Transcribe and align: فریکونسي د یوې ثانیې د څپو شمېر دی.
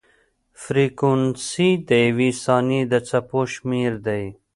فریکونسي 0.61 1.69
د 1.87 1.89
یوې 2.07 2.29
ثانیې 2.43 2.81
د 2.91 2.93
څپو 3.07 3.39
شمېر 3.53 3.91
دی. 4.05 4.23